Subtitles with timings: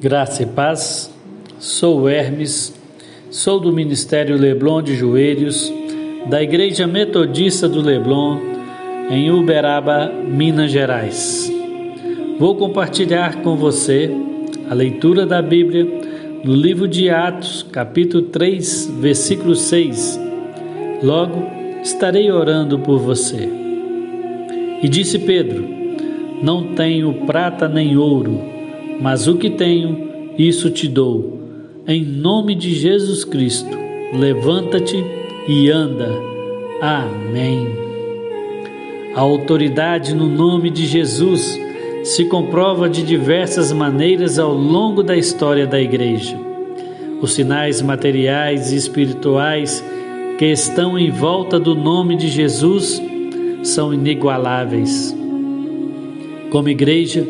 [0.00, 1.14] Graça e paz.
[1.58, 2.74] Sou Hermes,
[3.30, 5.70] sou do Ministério Leblon de Joelhos,
[6.30, 8.38] da Igreja Metodista do Leblon,
[9.10, 11.52] em Uberaba, Minas Gerais.
[12.38, 14.10] Vou compartilhar com você
[14.70, 15.86] a leitura da Bíblia
[16.44, 20.18] no livro de Atos, capítulo 3, versículo 6.
[21.02, 21.46] Logo
[21.82, 23.46] estarei orando por você.
[24.82, 25.62] E disse Pedro:
[26.42, 28.49] Não tenho prata nem ouro
[29.00, 31.40] mas o que tenho, isso te dou.
[31.86, 33.76] Em nome de Jesus Cristo,
[34.12, 35.04] levanta-te
[35.48, 36.10] e anda.
[36.80, 37.66] Amém.
[39.14, 41.58] A autoridade no nome de Jesus
[42.04, 46.36] se comprova de diversas maneiras ao longo da história da Igreja.
[47.20, 49.84] Os sinais materiais e espirituais
[50.38, 53.02] que estão em volta do nome de Jesus
[53.62, 55.14] são inigualáveis.
[56.50, 57.26] Como igreja,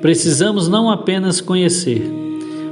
[0.00, 2.02] Precisamos não apenas conhecer,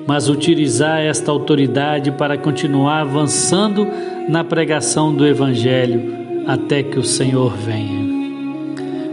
[0.06, 3.86] mas utilizar esta autoridade para continuar avançando
[4.28, 6.16] na pregação do Evangelho
[6.46, 8.08] até que o Senhor venha.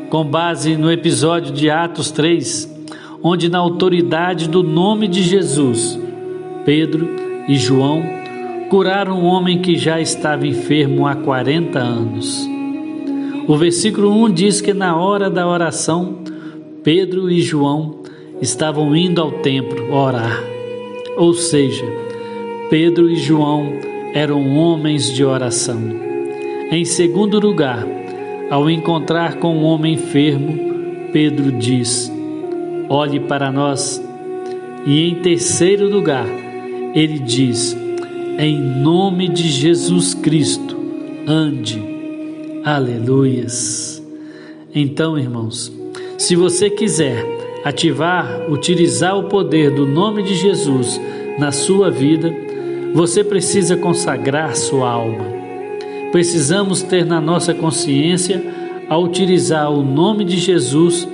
[0.10, 2.74] Com base no episódio de Atos 3,
[3.22, 6.00] onde, na autoridade do nome de Jesus,
[6.64, 7.10] Pedro
[7.50, 8.02] e João
[8.70, 12.48] curaram um homem que já estava enfermo há 40 anos.
[13.48, 16.20] O versículo 1 diz que na hora da oração,
[16.86, 18.04] Pedro e João
[18.40, 20.40] estavam indo ao templo orar.
[21.18, 21.84] Ou seja,
[22.70, 23.74] Pedro e João
[24.14, 25.82] eram homens de oração.
[26.70, 27.84] Em segundo lugar,
[28.52, 32.12] ao encontrar com um homem enfermo, Pedro diz:
[32.88, 34.00] Olhe para nós.
[34.86, 36.28] E em terceiro lugar,
[36.94, 37.76] ele diz:
[38.38, 40.78] Em nome de Jesus Cristo,
[41.26, 41.82] ande.
[42.64, 44.06] Aleluias.
[44.72, 45.74] Então, irmãos,
[46.18, 47.24] se você quiser
[47.64, 51.00] ativar, utilizar o poder do nome de Jesus
[51.38, 52.34] na sua vida,
[52.94, 55.26] você precisa consagrar sua alma.
[56.12, 58.42] Precisamos ter na nossa consciência,
[58.88, 61.08] ao utilizar o nome de Jesus,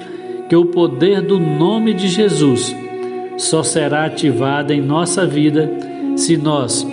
[0.48, 2.76] que o poder do nome de Jesus
[3.38, 5.72] só será ativado em nossa vida
[6.16, 6.86] se nós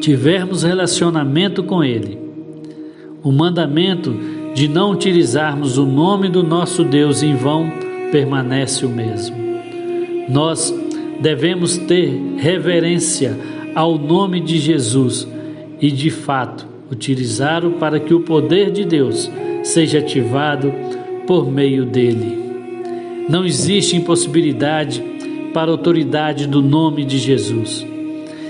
[0.00, 2.18] tivermos relacionamento com Ele.
[3.22, 4.14] O mandamento
[4.56, 7.70] de não utilizarmos o nome do nosso Deus em vão
[8.10, 9.36] permanece o mesmo.
[10.30, 10.74] Nós
[11.20, 13.36] devemos ter reverência
[13.74, 15.28] ao nome de Jesus
[15.78, 19.30] e, de fato, utilizá-lo para que o poder de Deus
[19.62, 20.72] seja ativado
[21.26, 22.38] por meio dele.
[23.28, 25.04] Não existe impossibilidade
[25.52, 27.86] para a autoridade do nome de Jesus.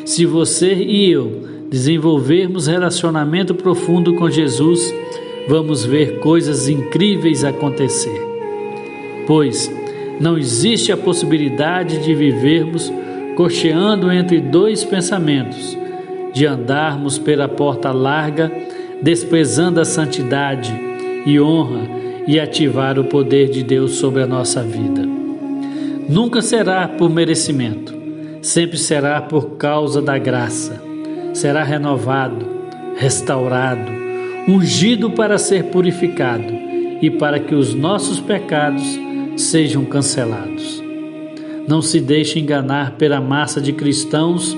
[0.04, 4.94] Se você e eu desenvolvermos relacionamento profundo com Jesus,
[5.48, 8.26] vamos ver coisas incríveis acontecer
[9.26, 9.70] pois
[10.20, 12.90] não existe a possibilidade de vivermos
[13.34, 15.76] cocheando entre dois pensamentos,
[16.32, 18.50] de andarmos pela porta larga,
[19.02, 20.72] desprezando a santidade
[21.26, 21.82] e honra
[22.26, 25.06] e ativar o poder de Deus sobre a nossa vida.
[26.08, 27.94] Nunca será por merecimento,
[28.40, 30.82] sempre será por causa da graça.
[31.34, 32.46] Será renovado,
[32.96, 33.92] restaurado,
[34.48, 36.52] ungido para ser purificado
[37.02, 38.98] e para que os nossos pecados
[39.36, 40.82] sejam cancelados.
[41.68, 44.56] Não se deixe enganar pela massa de cristãos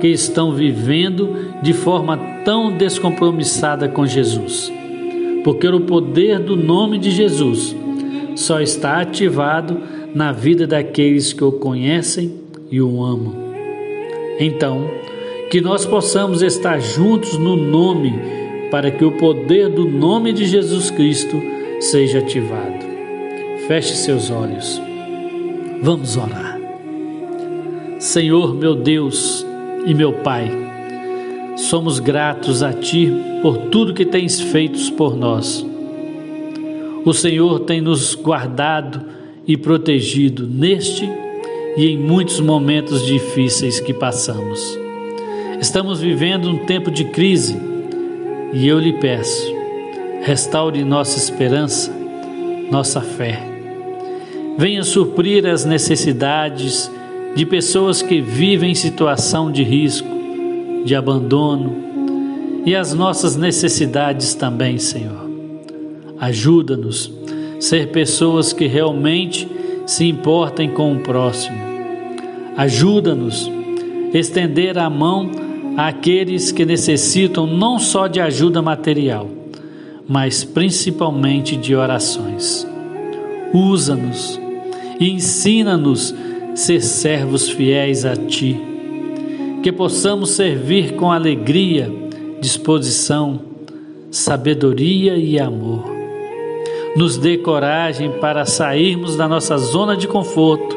[0.00, 4.72] que estão vivendo de forma tão descompromissada com Jesus,
[5.42, 7.74] porque o poder do nome de Jesus
[8.36, 9.80] só está ativado
[10.14, 12.34] na vida daqueles que o conhecem
[12.70, 13.34] e o amam.
[14.38, 14.88] Então,
[15.50, 18.14] que nós possamos estar juntos no nome
[18.70, 21.42] para que o poder do nome de Jesus Cristo
[21.80, 22.86] seja ativado.
[23.66, 24.80] Feche seus olhos.
[25.82, 26.58] Vamos orar.
[27.98, 29.44] Senhor, meu Deus
[29.86, 30.50] e meu Pai,
[31.56, 35.66] somos gratos a Ti por tudo que tens feito por nós.
[37.04, 39.04] O Senhor tem nos guardado
[39.46, 41.08] e protegido neste
[41.76, 44.78] e em muitos momentos difíceis que passamos.
[45.60, 47.69] Estamos vivendo um tempo de crise
[48.52, 49.52] e eu lhe peço,
[50.22, 51.92] restaure nossa esperança,
[52.70, 53.50] nossa fé
[54.60, 56.90] venha suprir as necessidades
[57.34, 60.06] de pessoas que vivem em situação de risco,
[60.84, 61.74] de abandono
[62.66, 65.30] e as nossas necessidades também, Senhor.
[66.20, 67.10] Ajuda-nos
[67.56, 69.48] a ser pessoas que realmente
[69.86, 71.56] se importem com o próximo.
[72.54, 73.50] Ajuda-nos
[74.12, 75.30] a estender a mão
[75.76, 79.28] àqueles que necessitam não só de ajuda material,
[80.08, 82.66] mas principalmente de orações.
[83.52, 84.40] Usa-nos
[84.98, 86.14] e ensina-nos
[86.54, 88.60] ser servos fiéis a Ti,
[89.62, 91.90] que possamos servir com alegria,
[92.40, 93.40] disposição,
[94.10, 95.84] sabedoria e amor.
[96.96, 100.76] Nos dê coragem para sairmos da nossa zona de conforto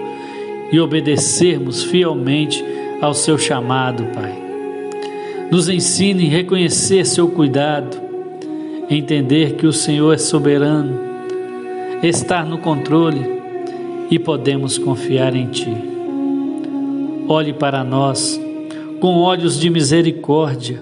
[0.72, 2.64] e obedecermos fielmente
[3.02, 4.53] ao Seu chamado, Pai.
[5.54, 7.96] Nos ensine a reconhecer Seu cuidado,
[8.90, 11.00] entender que o Senhor é soberano,
[12.02, 13.24] estar no controle
[14.10, 15.72] e podemos confiar em Ti.
[17.28, 18.42] Olhe para nós
[19.00, 20.82] com olhos de misericórdia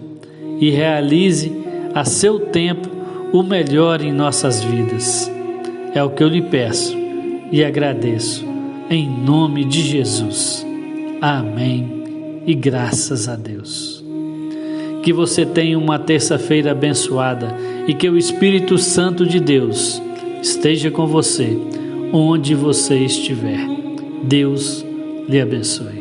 [0.58, 1.52] e realize
[1.94, 2.88] a seu tempo
[3.34, 5.30] o melhor em nossas vidas.
[5.94, 6.96] É o que eu lhe peço
[7.52, 8.46] e agradeço,
[8.90, 10.66] em nome de Jesus.
[11.20, 14.01] Amém e graças a Deus.
[15.04, 17.56] Que você tenha uma terça-feira abençoada
[17.88, 20.02] e que o Espírito Santo de Deus
[20.42, 21.58] esteja com você
[22.14, 23.60] onde você estiver.
[24.24, 24.86] Deus
[25.28, 26.01] lhe abençoe.